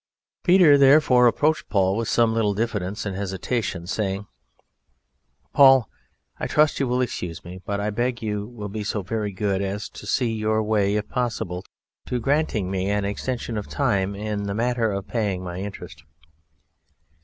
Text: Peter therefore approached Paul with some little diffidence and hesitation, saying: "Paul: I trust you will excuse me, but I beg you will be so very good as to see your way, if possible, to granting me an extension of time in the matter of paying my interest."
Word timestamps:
Peter 0.43 0.79
therefore 0.79 1.27
approached 1.27 1.69
Paul 1.69 1.95
with 1.95 2.07
some 2.07 2.33
little 2.33 2.55
diffidence 2.55 3.05
and 3.05 3.15
hesitation, 3.15 3.85
saying: 3.85 4.25
"Paul: 5.53 5.91
I 6.39 6.47
trust 6.47 6.79
you 6.79 6.87
will 6.87 7.01
excuse 7.01 7.45
me, 7.45 7.61
but 7.67 7.79
I 7.79 7.91
beg 7.91 8.19
you 8.19 8.47
will 8.47 8.67
be 8.67 8.83
so 8.83 9.03
very 9.03 9.31
good 9.31 9.61
as 9.61 9.87
to 9.89 10.07
see 10.07 10.33
your 10.33 10.63
way, 10.63 10.95
if 10.95 11.07
possible, 11.07 11.63
to 12.07 12.19
granting 12.19 12.71
me 12.71 12.89
an 12.89 13.05
extension 13.05 13.57
of 13.59 13.67
time 13.67 14.15
in 14.15 14.45
the 14.47 14.55
matter 14.55 14.91
of 14.91 15.07
paying 15.07 15.43
my 15.43 15.59
interest." 15.59 16.03